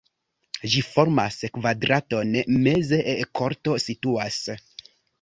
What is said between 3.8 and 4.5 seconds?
situas.